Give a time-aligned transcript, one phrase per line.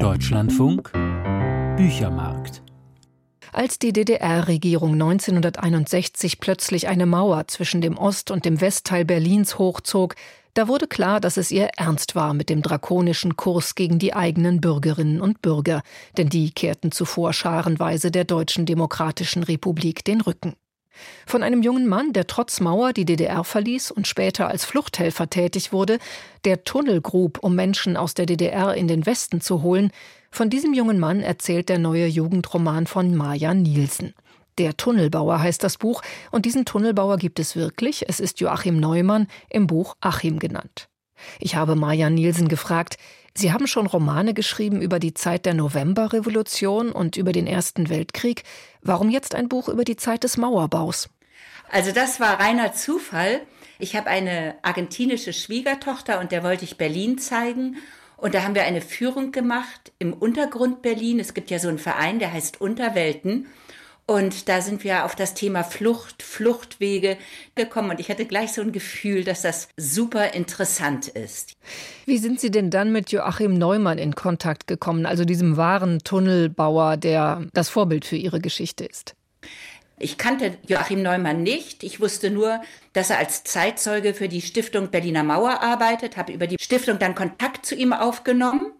[0.00, 0.92] Deutschlandfunk
[1.76, 2.62] Büchermarkt
[3.52, 10.14] als die DDR-Regierung 1961 plötzlich eine Mauer zwischen dem Ost- und dem Westteil Berlins hochzog,
[10.52, 14.60] da wurde klar, dass es ihr ernst war mit dem drakonischen Kurs gegen die eigenen
[14.60, 15.82] Bürgerinnen und Bürger,
[16.18, 20.54] denn die kehrten zuvor scharenweise der Deutschen Demokratischen Republik den Rücken.
[21.26, 25.72] Von einem jungen Mann, der trotz Mauer die DDR verließ und später als Fluchthelfer tätig
[25.72, 25.98] wurde,
[26.44, 29.90] der Tunnel grub, um Menschen aus der DDR in den Westen zu holen,
[30.30, 34.14] von diesem jungen Mann erzählt der neue Jugendroman von Maja Nielsen.
[34.58, 38.08] Der Tunnelbauer heißt das Buch, und diesen Tunnelbauer gibt es wirklich.
[38.08, 40.88] Es ist Joachim Neumann, im Buch Achim genannt.
[41.40, 42.96] Ich habe Maja Nielsen gefragt,
[43.38, 48.44] Sie haben schon Romane geschrieben über die Zeit der Novemberrevolution und über den Ersten Weltkrieg.
[48.80, 51.10] Warum jetzt ein Buch über die Zeit des Mauerbaus?
[51.70, 53.42] Also das war reiner Zufall.
[53.78, 57.76] Ich habe eine argentinische Schwiegertochter und der wollte ich Berlin zeigen.
[58.16, 61.20] Und da haben wir eine Führung gemacht im Untergrund Berlin.
[61.20, 63.48] Es gibt ja so einen Verein, der heißt Unterwelten.
[64.08, 67.16] Und da sind wir auf das Thema Flucht, Fluchtwege
[67.56, 67.90] gekommen.
[67.90, 71.54] Und ich hatte gleich so ein Gefühl, dass das super interessant ist.
[72.04, 76.96] Wie sind Sie denn dann mit Joachim Neumann in Kontakt gekommen, also diesem wahren Tunnelbauer,
[76.96, 79.16] der das Vorbild für Ihre Geschichte ist?
[79.98, 81.82] Ich kannte Joachim Neumann nicht.
[81.82, 82.60] Ich wusste nur,
[82.92, 87.16] dass er als Zeitzeuge für die Stiftung Berliner Mauer arbeitet, habe über die Stiftung dann
[87.16, 88.72] Kontakt zu ihm aufgenommen.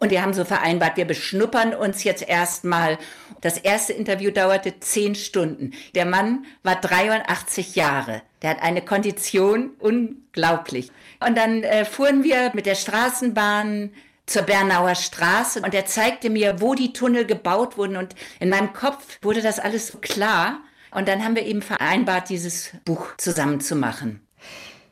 [0.00, 2.98] Und wir haben so vereinbart, wir beschnuppern uns jetzt erstmal.
[3.42, 5.72] Das erste Interview dauerte zehn Stunden.
[5.94, 8.22] Der Mann war 83 Jahre.
[8.42, 10.90] Der hat eine Kondition unglaublich.
[11.24, 13.92] Und dann äh, fuhren wir mit der Straßenbahn
[14.24, 18.72] zur Bernauer Straße und er zeigte mir, wo die Tunnel gebaut wurden und in meinem
[18.72, 20.60] Kopf wurde das alles klar.
[20.92, 24.20] Und dann haben wir eben vereinbart, dieses Buch zusammen zu machen.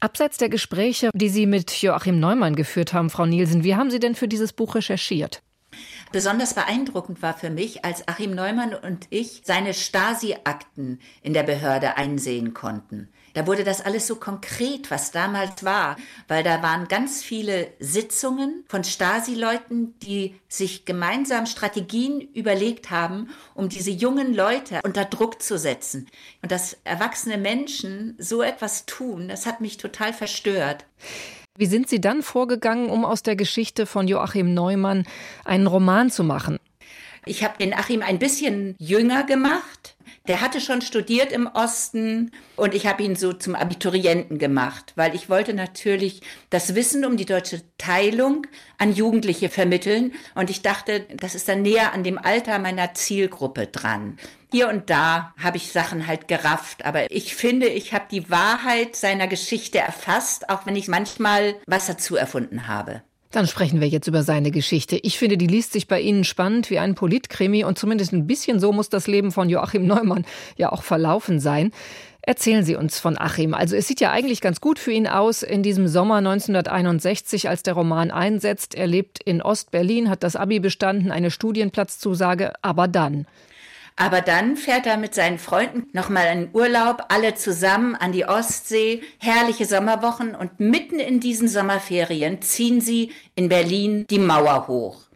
[0.00, 3.98] Abseits der Gespräche, die Sie mit Joachim Neumann geführt haben, Frau Nielsen, wie haben Sie
[3.98, 5.42] denn für dieses Buch recherchiert?
[6.12, 11.96] Besonders beeindruckend war für mich, als Achim Neumann und ich seine Stasi-Akten in der Behörde
[11.96, 13.08] einsehen konnten.
[13.38, 15.94] Da wurde das alles so konkret, was damals war,
[16.26, 23.68] weil da waren ganz viele Sitzungen von Stasi-Leuten, die sich gemeinsam Strategien überlegt haben, um
[23.68, 26.08] diese jungen Leute unter Druck zu setzen.
[26.42, 30.84] Und dass erwachsene Menschen so etwas tun, das hat mich total verstört.
[31.56, 35.06] Wie sind Sie dann vorgegangen, um aus der Geschichte von Joachim Neumann
[35.44, 36.58] einen Roman zu machen?
[37.28, 39.96] Ich habe den Achim ein bisschen jünger gemacht
[40.28, 45.14] der hatte schon studiert im Osten und ich habe ihn so zum Abiturienten gemacht, weil
[45.14, 48.46] ich wollte natürlich das Wissen um die deutsche Teilung
[48.76, 53.66] an Jugendliche vermitteln und ich dachte, das ist dann näher an dem Alter meiner Zielgruppe
[53.68, 54.18] dran.
[54.52, 58.96] Hier und da habe ich Sachen halt gerafft, aber ich finde, ich habe die Wahrheit
[58.96, 63.02] seiner Geschichte erfasst, auch wenn ich manchmal was dazu erfunden habe.
[63.30, 64.98] Dann sprechen wir jetzt über seine Geschichte.
[65.02, 68.58] Ich finde, die liest sich bei Ihnen spannend wie ein Politkrimi und zumindest ein bisschen
[68.58, 70.24] so muss das Leben von Joachim Neumann
[70.56, 71.72] ja auch verlaufen sein.
[72.22, 73.54] Erzählen Sie uns von Achim.
[73.54, 77.62] Also es sieht ja eigentlich ganz gut für ihn aus in diesem Sommer 1961, als
[77.62, 78.74] der Roman einsetzt.
[78.74, 83.26] Er lebt in Ostberlin, hat das Abi bestanden, eine Studienplatzzusage, aber dann.
[84.00, 89.02] Aber dann fährt er mit seinen Freunden nochmal in Urlaub, alle zusammen an die Ostsee,
[89.18, 95.08] herrliche Sommerwochen und mitten in diesen Sommerferien ziehen sie in Berlin die Mauer hoch.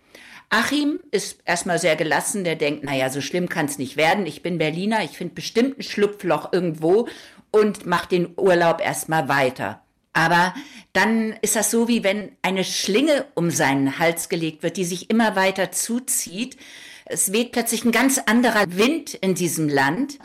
[0.51, 4.27] Achim ist erstmal sehr gelassen, der denkt, naja, so schlimm kann es nicht werden.
[4.27, 7.09] Ich bin Berliner, ich finde bestimmt ein Schlupfloch irgendwo
[7.53, 9.81] und macht den Urlaub erstmal weiter.
[10.13, 10.55] Aber
[10.93, 15.09] dann ist das so, wie wenn eine Schlinge um seinen Hals gelegt wird, die sich
[15.09, 16.57] immer weiter zuzieht.
[17.05, 20.19] Es weht plötzlich ein ganz anderer Wind in diesem Land.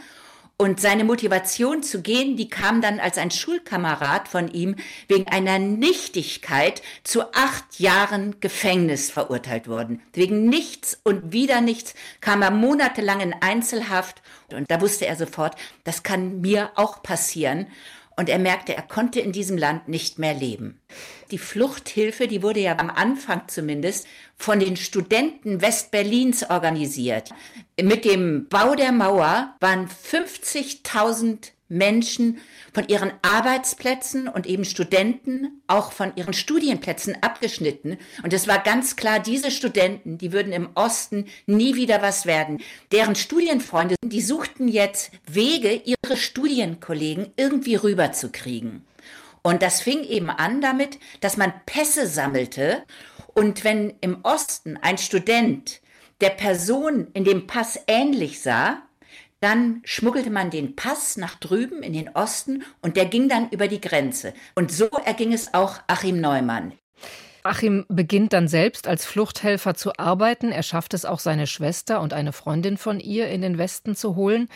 [0.59, 4.75] Und seine Motivation zu gehen, die kam dann als ein Schulkamerad von ihm
[5.07, 10.01] wegen einer Nichtigkeit zu acht Jahren Gefängnis verurteilt worden.
[10.13, 14.23] Wegen nichts und wieder nichts kam er monatelang in Einzelhaft.
[14.51, 17.67] Und da wusste er sofort, das kann mir auch passieren.
[18.19, 20.81] Und er merkte, er konnte in diesem Land nicht mehr leben.
[21.29, 27.30] Die Fluchthilfe, die wurde ja am Anfang zumindest von den Studenten Westberlins organisiert.
[27.80, 32.39] Mit dem Bau der Mauer waren 50.000 Menschen
[32.73, 37.97] von ihren Arbeitsplätzen und eben Studenten auch von ihren Studienplätzen abgeschnitten.
[38.23, 42.59] Und es war ganz klar, diese Studenten, die würden im Osten nie wieder was werden.
[42.91, 48.85] Deren Studienfreunde, die suchten jetzt Wege, ihre Studienkollegen irgendwie rüberzukriegen.
[49.43, 52.83] Und das fing eben an damit, dass man Pässe sammelte.
[53.33, 55.79] Und wenn im Osten ein Student
[56.21, 58.81] der Person in dem Pass ähnlich sah,
[59.39, 63.68] dann schmuggelte man den Pass nach drüben in den Osten und der ging dann über
[63.68, 64.34] die Grenze.
[64.56, 66.74] Und so erging es auch Achim Neumann.
[67.44, 70.51] Achim beginnt dann selbst als Fluchthelfer zu arbeiten.
[70.51, 74.16] Er schafft es auch, seine Schwester und eine Freundin von ihr in den Westen zu
[74.16, 74.50] holen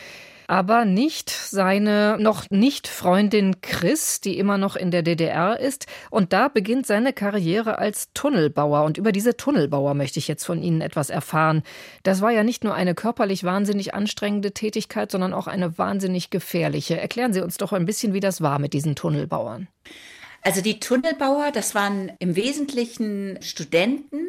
[0.48, 5.88] aber nicht seine noch nicht Freundin Chris, die immer noch in der DDR ist.
[6.10, 8.84] Und da beginnt seine Karriere als Tunnelbauer.
[8.84, 11.64] Und über diese Tunnelbauer möchte ich jetzt von Ihnen etwas erfahren.
[12.04, 17.00] Das war ja nicht nur eine körperlich wahnsinnig anstrengende Tätigkeit, sondern auch eine wahnsinnig gefährliche.
[17.00, 19.68] Erklären Sie uns doch ein bisschen, wie das war mit diesen Tunnelbauern.
[20.44, 24.28] Also die Tunnelbauer, das waren im Wesentlichen Studenten,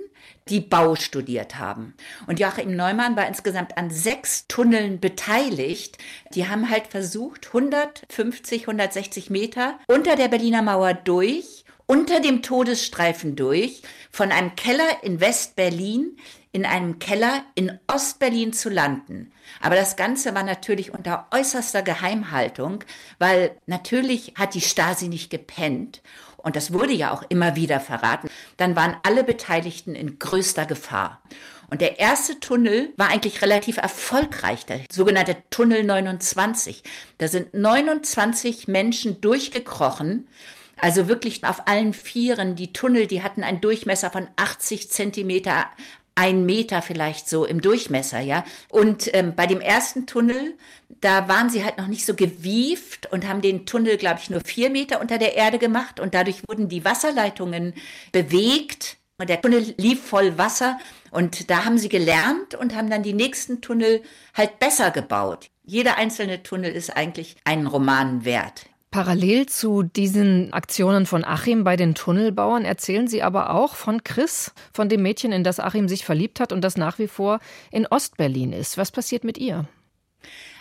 [0.49, 1.95] die Bau studiert haben.
[2.27, 5.99] Und Joachim Neumann war insgesamt an sechs Tunneln beteiligt.
[6.35, 13.37] Die haben halt versucht, 150, 160 Meter unter der Berliner Mauer durch, unter dem Todesstreifen
[13.37, 16.17] durch, von einem Keller in West-Berlin
[16.53, 19.33] in einem Keller in Ostberlin zu landen.
[19.61, 22.85] Aber das Ganze war natürlich unter äußerster Geheimhaltung,
[23.19, 26.03] weil natürlich hat die Stasi nicht gepennt
[26.43, 31.23] und das wurde ja auch immer wieder verraten, dann waren alle Beteiligten in größter Gefahr.
[31.71, 36.83] Und der erste Tunnel war eigentlich relativ erfolgreich, der sogenannte Tunnel 29.
[37.17, 40.29] Da sind 29 Menschen durchgekrochen,
[40.77, 42.57] also wirklich auf allen Vieren.
[42.57, 45.67] Die Tunnel, die hatten einen Durchmesser von 80 Zentimeter,
[46.15, 48.45] ein Meter vielleicht so im Durchmesser, ja.
[48.69, 50.57] Und ähm, bei dem ersten Tunnel,
[51.01, 54.41] da waren sie halt noch nicht so gewieft und haben den Tunnel, glaube ich, nur
[54.45, 57.75] vier Meter unter der Erde gemacht und dadurch wurden die Wasserleitungen
[58.13, 60.79] bewegt und der Tunnel lief voll Wasser
[61.11, 64.03] und da haben sie gelernt und haben dann die nächsten Tunnel
[64.35, 65.51] halt besser gebaut.
[65.65, 68.67] Jeder einzelne Tunnel ist eigentlich einen Roman wert.
[68.93, 74.53] Parallel zu diesen Aktionen von Achim bei den Tunnelbauern erzählen Sie aber auch von Chris,
[74.73, 77.41] von dem Mädchen, in das Achim sich verliebt hat und das nach wie vor
[77.71, 78.77] in Ostberlin ist.
[78.77, 79.67] Was passiert mit ihr?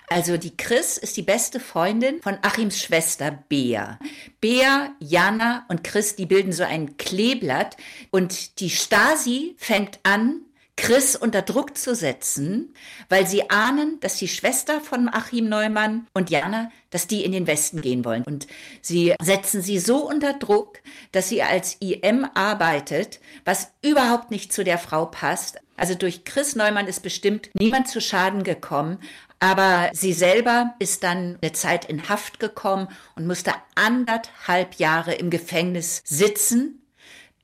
[0.08, 4.00] Also die Chris ist die beste Freundin von Achims Schwester Bea.
[4.40, 7.76] Bea, Jana und Chris, die bilden so ein Kleeblatt
[8.12, 10.42] und die Stasi fängt an,
[10.78, 12.74] Chris unter Druck zu setzen,
[13.10, 17.48] weil sie ahnen, dass die Schwester von Achim Neumann und Jana, dass die in den
[17.48, 18.24] Westen gehen wollen.
[18.24, 18.48] Und
[18.82, 20.80] sie setzen sie so unter Druck,
[21.12, 25.60] dass sie als IM arbeitet, was überhaupt nicht zu der Frau passt.
[25.78, 29.00] Also durch Chris Neumann ist bestimmt niemand zu Schaden gekommen,
[29.40, 35.32] aber sie selber ist dann eine Zeit in Haft gekommen und musste anderthalb Jahre im
[35.32, 36.81] Gefängnis sitzen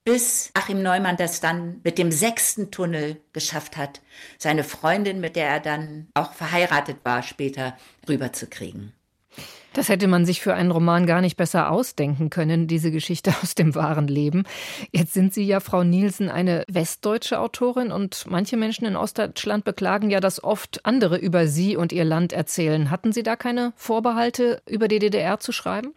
[0.08, 4.00] bis Achim Neumann das dann mit dem sechsten Tunnel geschafft hat,
[4.38, 7.76] seine Freundin, mit der er dann auch verheiratet war, später
[8.08, 8.94] rüberzukriegen.
[9.74, 13.54] Das hätte man sich für einen Roman gar nicht besser ausdenken können, diese Geschichte aus
[13.54, 14.46] dem wahren Leben.
[14.94, 20.10] Jetzt sind Sie ja, Frau Nielsen, eine westdeutsche Autorin und manche Menschen in Ostdeutschland beklagen
[20.10, 22.92] ja, dass oft andere über Sie und Ihr Land erzählen.
[22.92, 25.94] Hatten Sie da keine Vorbehalte, über die DDR zu schreiben?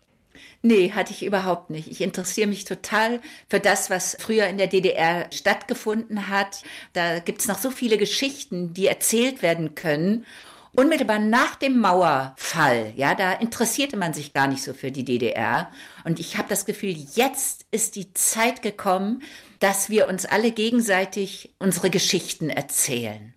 [0.63, 1.89] Nee, hatte ich überhaupt nicht.
[1.89, 6.63] Ich interessiere mich total für das, was früher in der DDR stattgefunden hat.
[6.93, 10.27] Da gibt es noch so viele Geschichten, die erzählt werden können.
[10.73, 15.71] Unmittelbar nach dem Mauerfall, ja, da interessierte man sich gar nicht so für die DDR.
[16.05, 19.23] Und ich habe das Gefühl, jetzt ist die Zeit gekommen,
[19.59, 23.35] dass wir uns alle gegenseitig unsere Geschichten erzählen.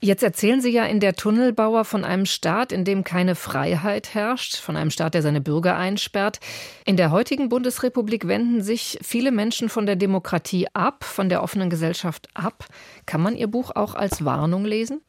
[0.00, 4.56] Jetzt erzählen Sie ja in der Tunnelbauer von einem Staat, in dem keine Freiheit herrscht,
[4.56, 6.40] von einem Staat, der seine Bürger einsperrt.
[6.84, 11.70] In der heutigen Bundesrepublik wenden sich viele Menschen von der Demokratie ab, von der offenen
[11.70, 12.66] Gesellschaft ab.
[13.06, 15.00] Kann man Ihr Buch auch als Warnung lesen?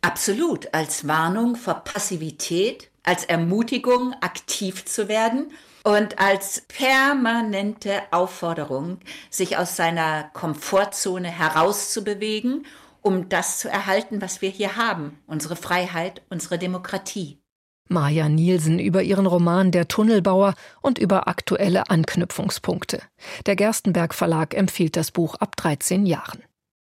[0.00, 8.98] Absolut, als Warnung vor Passivität, als Ermutigung, aktiv zu werden und als permanente Aufforderung,
[9.30, 12.66] sich aus seiner Komfortzone herauszubewegen
[13.08, 17.40] um das zu erhalten, was wir hier haben, unsere Freiheit, unsere Demokratie.
[17.88, 23.00] Maja Nielsen über ihren Roman Der Tunnelbauer und über aktuelle Anknüpfungspunkte.
[23.46, 26.42] Der Gerstenberg Verlag empfiehlt das Buch ab 13 Jahren.